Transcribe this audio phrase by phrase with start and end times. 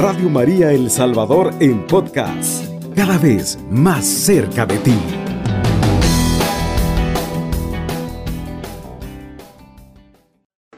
[0.00, 2.64] Radio María El Salvador en podcast,
[2.96, 4.98] cada vez más cerca de ti.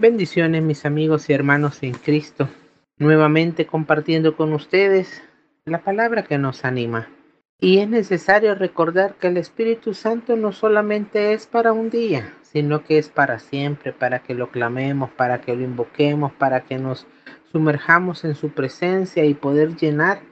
[0.00, 2.48] Bendiciones mis amigos y hermanos en Cristo,
[2.98, 5.22] nuevamente compartiendo con ustedes
[5.66, 7.08] la palabra que nos anima.
[7.60, 12.82] Y es necesario recordar que el Espíritu Santo no solamente es para un día, sino
[12.82, 17.06] que es para siempre, para que lo clamemos, para que lo invoquemos, para que nos
[17.52, 20.22] sumerjamos en su presencia y poder llenar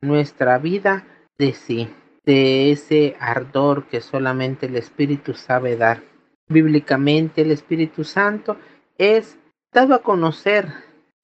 [0.00, 1.06] nuestra vida
[1.38, 1.88] de sí,
[2.26, 6.02] de ese ardor que solamente el Espíritu sabe dar.
[6.48, 8.56] Bíblicamente el Espíritu Santo
[8.98, 9.38] es
[9.72, 10.68] dado a conocer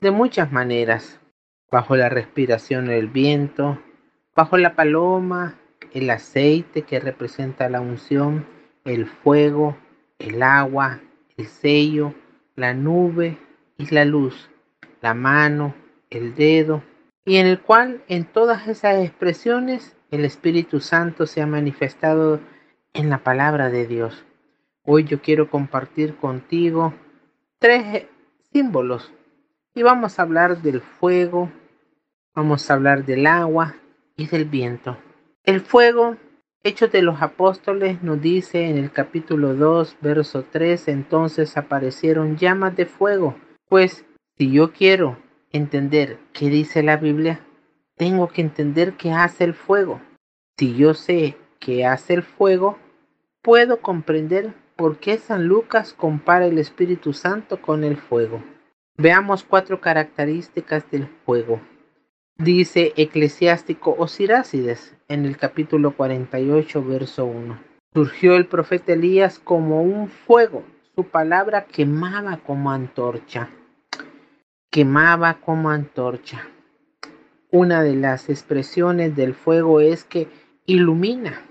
[0.00, 1.20] de muchas maneras,
[1.70, 3.78] bajo la respiración del viento,
[4.34, 5.58] bajo la paloma,
[5.92, 8.46] el aceite que representa la unción,
[8.84, 9.76] el fuego,
[10.18, 11.00] el agua,
[11.36, 12.14] el sello,
[12.56, 13.36] la nube
[13.76, 14.50] y la luz,
[15.00, 15.74] la mano,
[16.10, 16.82] el dedo,
[17.24, 22.40] y en el cual en todas esas expresiones el Espíritu Santo se ha manifestado
[22.92, 24.24] en la palabra de Dios.
[24.84, 26.94] Hoy yo quiero compartir contigo
[27.58, 28.06] tres
[28.52, 29.12] símbolos
[29.74, 31.50] y vamos a hablar del fuego,
[32.34, 33.76] vamos a hablar del agua
[34.16, 34.98] y del viento.
[35.44, 36.16] El fuego,
[36.62, 42.76] Hechos de los Apóstoles, nos dice en el capítulo 2, verso 3, entonces aparecieron llamas
[42.76, 43.36] de fuego.
[43.68, 44.04] Pues
[44.40, 45.18] si yo quiero
[45.52, 47.40] entender qué dice la Biblia,
[47.98, 50.00] tengo que entender qué hace el fuego.
[50.56, 52.78] Si yo sé qué hace el fuego,
[53.42, 58.42] puedo comprender por qué San Lucas compara el Espíritu Santo con el fuego.
[58.96, 61.60] Veamos cuatro características del fuego
[62.38, 67.58] dice eclesiástico Osirácides en el capítulo 48, verso 1.
[67.92, 73.50] Surgió el profeta Elías como un fuego, su palabra quemaba como antorcha,
[74.70, 76.46] quemaba como antorcha.
[77.50, 80.28] Una de las expresiones del fuego es que
[80.66, 81.42] ilumina.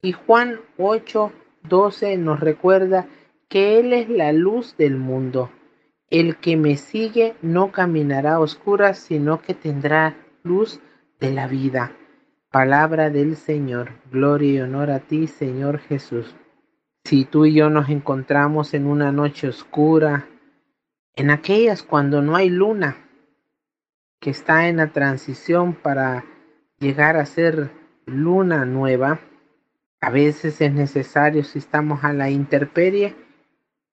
[0.00, 1.32] Y Juan 8,
[1.68, 3.06] 12 nos recuerda
[3.48, 5.50] que Él es la luz del mundo.
[6.08, 10.80] El que me sigue no caminará a oscuras, sino que tendrá luz
[11.20, 11.92] de la vida.
[12.50, 13.90] Palabra del Señor.
[14.10, 16.34] Gloria y honor a ti, Señor Jesús.
[17.04, 20.26] Si tú y yo nos encontramos en una noche oscura,
[21.16, 22.96] en aquellas cuando no hay luna,
[24.20, 26.24] que está en la transición para
[26.78, 27.70] llegar a ser
[28.06, 29.20] luna nueva,
[30.00, 33.16] a veces es necesario, si estamos a la intemperie,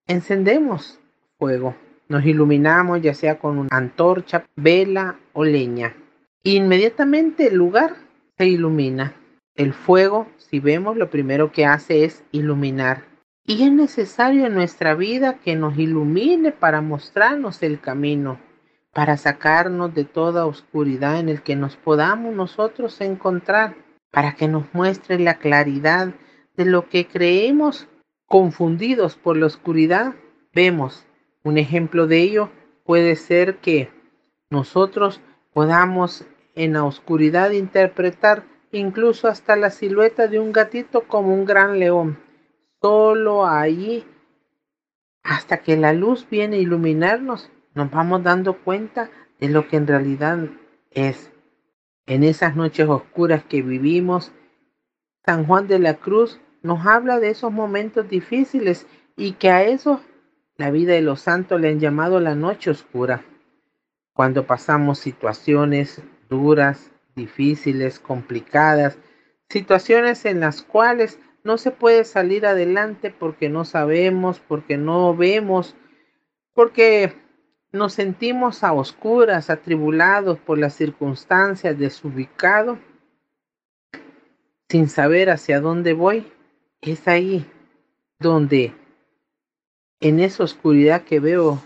[0.08, 1.00] encendemos
[1.40, 1.76] fuego
[2.14, 5.96] nos iluminamos ya sea con una antorcha, vela o leña.
[6.44, 7.96] Inmediatamente el lugar
[8.38, 9.16] se ilumina.
[9.56, 13.06] El fuego, si vemos, lo primero que hace es iluminar.
[13.46, 18.40] Y es necesario en nuestra vida que nos ilumine para mostrarnos el camino,
[18.94, 23.76] para sacarnos de toda oscuridad en el que nos podamos nosotros encontrar,
[24.12, 26.14] para que nos muestre la claridad
[26.56, 27.90] de lo que creemos
[28.28, 30.16] confundidos por la oscuridad,
[30.54, 31.06] vemos
[31.44, 32.50] un ejemplo de ello
[32.86, 33.90] puede ser que
[34.50, 35.20] nosotros
[35.54, 36.26] podamos
[36.56, 42.23] en la oscuridad interpretar incluso hasta la silueta de un gatito como un gran león.
[42.84, 44.04] Solo allí,
[45.24, 49.88] hasta que la luz viene a iluminarnos, nos vamos dando cuenta de lo que en
[49.88, 50.50] realidad
[50.92, 51.32] es.
[52.08, 54.34] En esas noches oscuras que vivimos,
[55.26, 58.86] San Juan de la Cruz nos habla de esos momentos difíciles
[59.16, 60.02] y que a esos
[60.58, 63.24] la vida de los santos le han llamado la noche oscura,
[64.12, 68.98] cuando pasamos situaciones duras, difíciles, complicadas,
[69.48, 75.76] situaciones en las cuales no se puede salir adelante porque no sabemos, porque no vemos,
[76.54, 77.16] porque
[77.72, 82.80] nos sentimos a oscuras, atribulados por las circunstancias, desubicados,
[84.70, 86.32] sin saber hacia dónde voy.
[86.82, 87.46] Es ahí
[88.20, 88.74] donde
[90.00, 91.62] en esa oscuridad que veo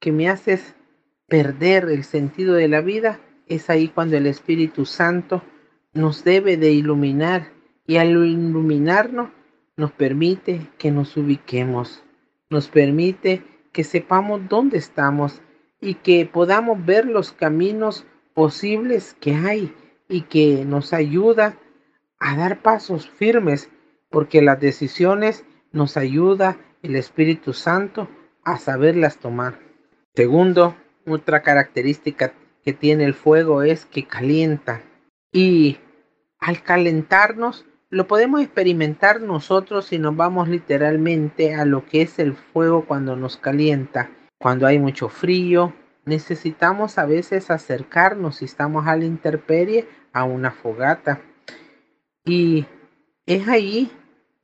[0.00, 0.74] que me haces
[1.26, 5.42] perder el sentido de la vida, es ahí cuando el Espíritu Santo
[5.92, 7.55] nos debe de iluminar
[7.86, 9.30] y al iluminarnos
[9.76, 12.02] nos permite que nos ubiquemos,
[12.50, 13.42] nos permite
[13.72, 15.42] que sepamos dónde estamos
[15.80, 19.74] y que podamos ver los caminos posibles que hay
[20.08, 21.56] y que nos ayuda
[22.18, 23.70] a dar pasos firmes
[24.10, 28.08] porque las decisiones nos ayuda el Espíritu Santo
[28.44, 29.58] a saberlas tomar.
[30.14, 32.32] Segundo, otra característica
[32.64, 34.82] que tiene el fuego es que calienta.
[35.32, 35.78] Y
[36.38, 42.34] al calentarnos, lo podemos experimentar nosotros si nos vamos literalmente a lo que es el
[42.34, 44.10] fuego cuando nos calienta.
[44.38, 45.72] Cuando hay mucho frío
[46.04, 51.20] necesitamos a veces acercarnos si estamos a la intemperie a una fogata.
[52.24, 52.66] Y
[53.26, 53.90] es ahí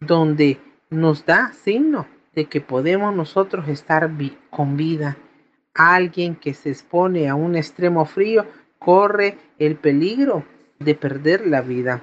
[0.00, 0.58] donde
[0.90, 4.10] nos da signo de que podemos nosotros estar
[4.50, 5.16] con vida.
[5.74, 8.44] Alguien que se expone a un extremo frío
[8.78, 10.44] corre el peligro
[10.78, 12.02] de perder la vida.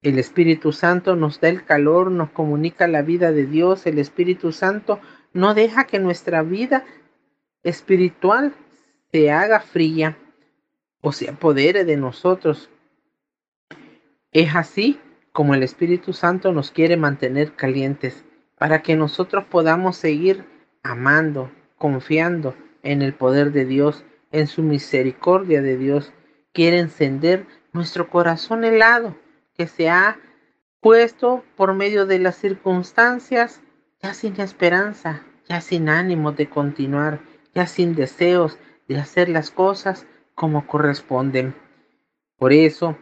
[0.00, 3.84] El Espíritu Santo nos da el calor, nos comunica la vida de Dios.
[3.84, 5.00] El Espíritu Santo
[5.32, 6.84] no deja que nuestra vida
[7.64, 8.54] espiritual
[9.10, 10.16] se haga fría
[11.00, 12.70] o se apodere de nosotros.
[14.30, 15.00] Es así
[15.32, 18.24] como el Espíritu Santo nos quiere mantener calientes
[18.56, 20.44] para que nosotros podamos seguir
[20.84, 22.54] amando, confiando
[22.84, 26.12] en el poder de Dios, en su misericordia de Dios.
[26.52, 29.16] Quiere encender nuestro corazón helado
[29.58, 30.18] que se ha
[30.80, 33.60] puesto por medio de las circunstancias
[34.00, 37.20] ya sin esperanza, ya sin ánimo de continuar,
[37.54, 38.56] ya sin deseos
[38.86, 40.06] de hacer las cosas
[40.36, 41.56] como corresponden.
[42.36, 42.96] Por eso,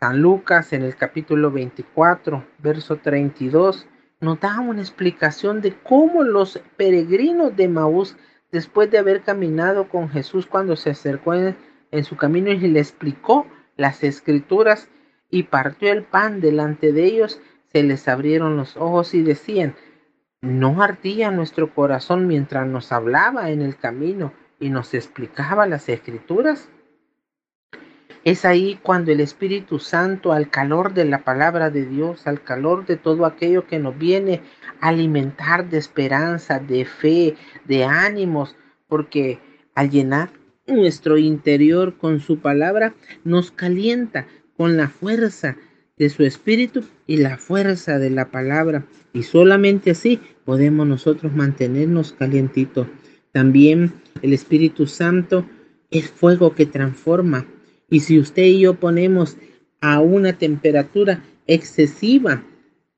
[0.00, 3.86] San Lucas en el capítulo 24, verso 32,
[4.20, 8.16] nos da una explicación de cómo los peregrinos de Maús,
[8.50, 11.56] después de haber caminado con Jesús cuando se acercó en,
[12.04, 14.88] su camino y le explicó las escrituras
[15.30, 17.40] y partió el pan delante de ellos,
[17.72, 19.74] se les abrieron los ojos y decían,
[20.40, 26.70] ¿no ardía nuestro corazón mientras nos hablaba en el camino y nos explicaba las escrituras?
[28.24, 32.84] Es ahí cuando el Espíritu Santo, al calor de la palabra de Dios, al calor
[32.84, 34.42] de todo aquello que nos viene
[34.80, 38.56] a alimentar de esperanza, de fe, de ánimos,
[38.88, 39.38] porque
[39.74, 40.30] al llenar
[40.66, 42.94] nuestro interior con su palabra,
[43.24, 44.26] nos calienta
[44.58, 45.56] con la fuerza
[45.96, 48.84] de su espíritu y la fuerza de la palabra.
[49.14, 52.88] Y solamente así podemos nosotros mantenernos calientitos.
[53.32, 55.46] También el Espíritu Santo
[55.90, 57.46] es fuego que transforma.
[57.88, 59.36] Y si usted y yo ponemos
[59.80, 62.42] a una temperatura excesiva,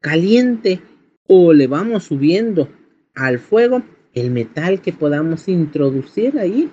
[0.01, 0.81] caliente,
[1.27, 2.69] o le vamos subiendo
[3.15, 3.83] al fuego,
[4.15, 6.71] el metal que podamos introducir ahí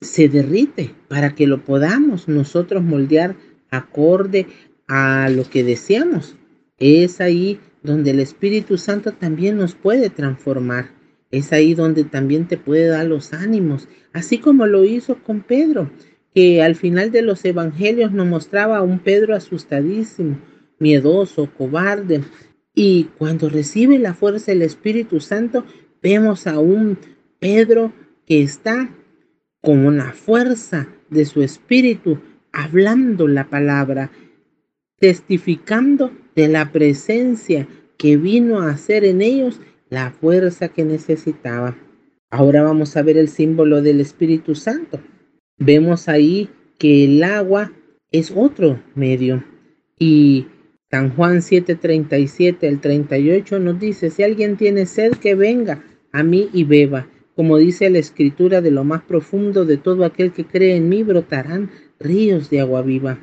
[0.00, 3.36] se derrite para que lo podamos nosotros moldear
[3.76, 4.46] acorde
[4.88, 6.36] a lo que deseamos.
[6.78, 10.90] Es ahí donde el Espíritu Santo también nos puede transformar.
[11.30, 15.90] Es ahí donde también te puede dar los ánimos, así como lo hizo con Pedro,
[16.34, 20.38] que al final de los evangelios nos mostraba a un Pedro asustadísimo,
[20.78, 22.22] miedoso, cobarde.
[22.74, 25.64] Y cuando recibe la fuerza del Espíritu Santo,
[26.02, 26.98] vemos a un
[27.38, 27.92] Pedro
[28.26, 28.90] que está
[29.60, 32.18] con la fuerza de su espíritu,
[32.54, 34.10] hablando la palabra,
[34.98, 37.66] testificando de la presencia
[37.98, 39.60] que vino a hacer en ellos
[39.90, 41.76] la fuerza que necesitaba.
[42.30, 45.00] Ahora vamos a ver el símbolo del Espíritu Santo.
[45.58, 46.48] Vemos ahí
[46.78, 47.72] que el agua
[48.10, 49.44] es otro medio.
[49.98, 50.46] Y
[50.90, 56.48] San Juan 7:37 al 38 nos dice, si alguien tiene sed, que venga a mí
[56.52, 57.08] y beba.
[57.36, 61.02] Como dice la escritura, de lo más profundo de todo aquel que cree en mí
[61.02, 63.18] brotarán ríos de agua viva.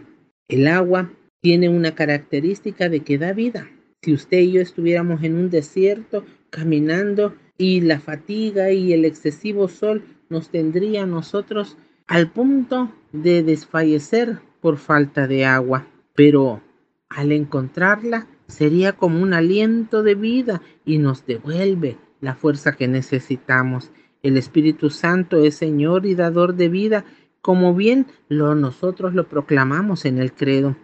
[0.48, 3.70] El agua tiene una característica de que da vida.
[4.02, 9.68] Si usted y yo estuviéramos en un desierto caminando y la fatiga y el excesivo
[9.68, 15.88] sol nos tendría a nosotros al punto de desfallecer por falta de agua.
[16.16, 16.62] Pero
[17.10, 23.92] al encontrarla sería como un aliento de vida y nos devuelve la fuerza que necesitamos.
[24.24, 27.06] El Espíritu Santo es Señor y dador de vida
[27.42, 30.76] como bien lo nosotros lo proclamamos en el credo.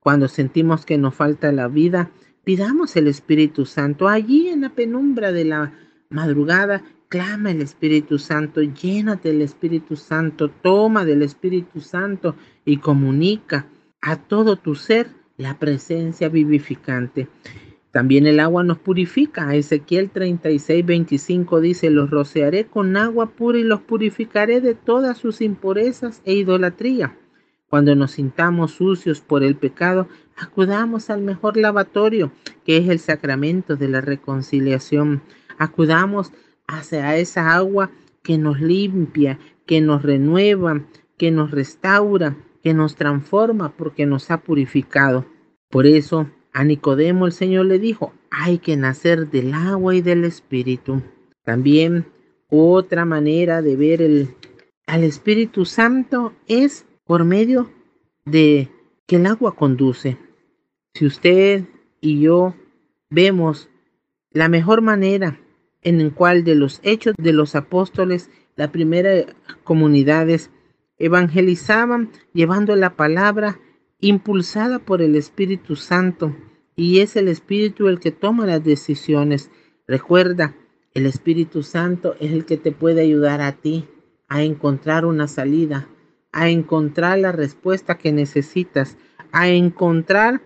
[0.00, 2.10] Cuando sentimos que nos falta la vida,
[2.44, 4.08] pidamos el Espíritu Santo.
[4.08, 5.72] Allí en la penumbra de la
[6.10, 13.66] madrugada, clama el Espíritu Santo, llénate del Espíritu Santo, toma del Espíritu Santo y comunica
[14.00, 17.28] a todo tu ser la presencia vivificante.
[17.94, 19.54] También el agua nos purifica.
[19.54, 25.40] Ezequiel 36, 25 dice, los rociaré con agua pura y los purificaré de todas sus
[25.40, 27.16] impurezas e idolatría.
[27.68, 32.32] Cuando nos sintamos sucios por el pecado, acudamos al mejor lavatorio,
[32.64, 35.22] que es el sacramento de la reconciliación.
[35.56, 36.32] Acudamos
[36.66, 37.92] hacia esa agua
[38.24, 40.84] que nos limpia, que nos renueva,
[41.16, 45.26] que nos restaura, que nos transforma porque nos ha purificado.
[45.70, 50.24] Por eso a Nicodemo el Señor le dijo, hay que nacer del agua y del
[50.24, 51.02] Espíritu.
[51.42, 52.06] También
[52.48, 54.36] otra manera de ver el,
[54.86, 57.70] al Espíritu Santo es por medio
[58.24, 58.70] de
[59.06, 60.16] que el agua conduce.
[60.94, 61.64] Si usted
[62.00, 62.54] y yo
[63.10, 63.68] vemos
[64.30, 65.40] la mejor manera
[65.82, 69.26] en el cual de los hechos de los apóstoles las primeras
[69.64, 70.50] comunidades
[70.98, 73.58] evangelizaban llevando la palabra
[74.00, 76.34] impulsada por el Espíritu Santo
[76.76, 79.50] y es el Espíritu el que toma las decisiones.
[79.86, 80.54] Recuerda,
[80.94, 83.88] el Espíritu Santo es el que te puede ayudar a ti
[84.28, 85.88] a encontrar una salida,
[86.32, 88.96] a encontrar la respuesta que necesitas,
[89.32, 90.42] a encontrar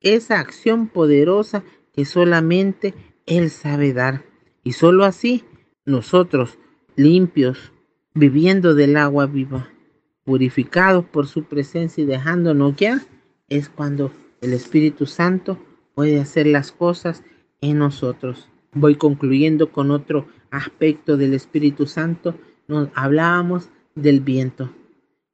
[0.00, 2.94] esa acción poderosa que solamente
[3.26, 4.24] Él sabe dar.
[4.62, 5.44] Y solo así
[5.84, 6.58] nosotros,
[6.96, 7.72] limpios,
[8.14, 9.70] viviendo del agua viva,
[10.26, 13.00] purificados por su presencia y dejándonos guiar,
[13.48, 14.10] es cuando
[14.42, 15.58] el Espíritu Santo
[15.94, 17.22] puede hacer las cosas
[17.60, 18.48] en nosotros.
[18.74, 22.34] Voy concluyendo con otro aspecto del Espíritu Santo.
[22.68, 24.70] Nos hablábamos del viento.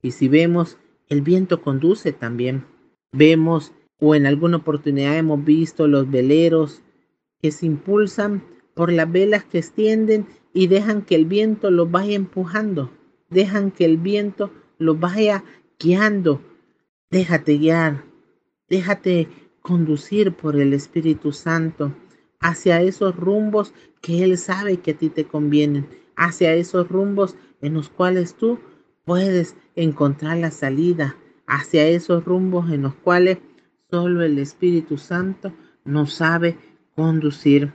[0.03, 2.65] Y si vemos, el viento conduce también.
[3.13, 6.83] Vemos o en alguna oportunidad hemos visto los veleros
[7.41, 8.43] que se impulsan
[8.75, 12.91] por las velas que extienden y dejan que el viento los vaya empujando.
[13.31, 14.51] Dejan que el viento
[14.83, 15.45] lo vaya
[15.79, 16.41] guiando.
[17.11, 18.05] Déjate guiar,
[18.69, 19.29] déjate
[19.61, 21.93] conducir por el Espíritu Santo
[22.41, 25.87] hacia esos rumbos que Él sabe que a ti te convienen,
[26.17, 28.59] hacia esos rumbos en los cuales tú
[29.05, 33.39] puedes encontrar la salida, hacia esos rumbos en los cuales
[33.91, 35.53] solo el Espíritu Santo
[35.85, 36.57] nos sabe
[36.97, 37.73] conducir.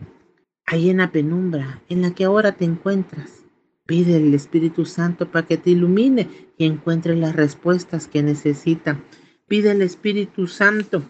[0.65, 3.45] Ahí en la penumbra en la que ahora te encuentras,
[3.87, 6.27] Pide al Espíritu Santo para que te ilumine
[6.57, 9.01] y encuentre las respuestas que necesita.
[9.47, 11.03] Pide al Espíritu Santo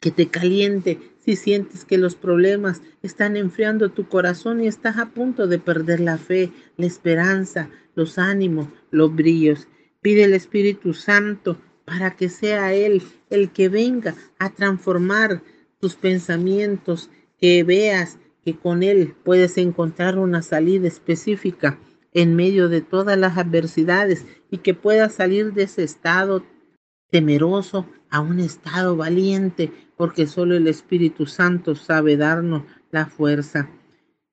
[0.00, 5.10] que te caliente si sientes que los problemas están enfriando tu corazón y estás a
[5.10, 9.68] punto de perder la fe, la esperanza, los ánimos, los brillos.
[10.02, 13.00] Pide al Espíritu Santo para que sea Él
[13.30, 15.40] el que venga a transformar
[15.78, 21.78] tus pensamientos, que veas que con Él puedes encontrar una salida específica
[22.14, 26.44] en medio de todas las adversidades y que pueda salir de ese estado
[27.10, 33.68] temeroso a un estado valiente, porque solo el Espíritu Santo sabe darnos la fuerza.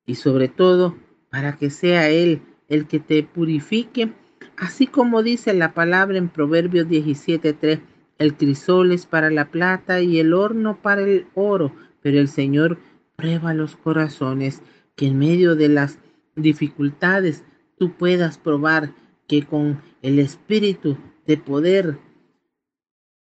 [0.06, 0.96] Y sobre todo
[1.30, 4.14] para que sea Él el que te purifique,
[4.58, 7.82] así como dice la palabra en Proverbios 17:3,
[8.20, 12.78] el crisol es para la plata y el horno para el oro, pero el Señor
[13.16, 14.62] prueba los corazones,
[14.96, 15.98] que en medio de las
[16.36, 17.44] dificultades
[17.82, 18.94] tú puedas probar
[19.28, 21.98] que con el espíritu de poder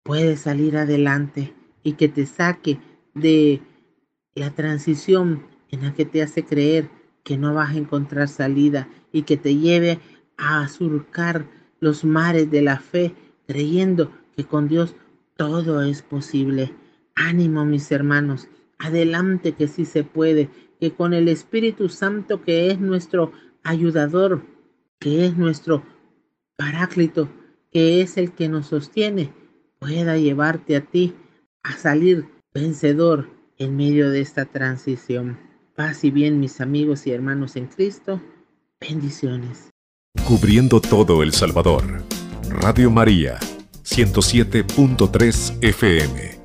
[0.04, 2.78] puedes salir adelante y que te saque
[3.14, 3.62] de
[4.36, 6.90] la transición en la que te hace creer
[7.24, 10.02] que no vas a encontrar salida y que te lleve
[10.36, 11.48] a surcar
[11.80, 13.16] los mares de la fe
[13.48, 14.94] creyendo que con Dios
[15.38, 16.74] todo es posible.
[17.16, 20.50] Ánimo mis hermanos, adelante que sí se puede,
[20.82, 23.32] que con el Espíritu Santo que es nuestro
[23.64, 24.44] ayudador,
[25.00, 25.84] que es nuestro
[26.56, 27.30] paráclito,
[27.72, 29.34] que es el que nos sostiene,
[29.80, 31.16] pueda llevarte a ti
[31.64, 35.40] a salir vencedor en medio de esta transición.
[35.76, 38.22] Paz y bien, mis amigos y hermanos en Cristo.
[38.80, 39.70] Bendiciones.
[40.28, 41.84] Cubriendo todo El Salvador.
[42.50, 43.40] Radio María,
[43.84, 46.43] 107.3 FM.